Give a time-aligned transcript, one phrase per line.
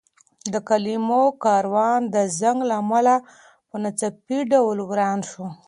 [0.53, 3.15] د کلمو کاروان د زنګ له امله
[3.69, 5.45] په ناڅاپي ډول وران شو.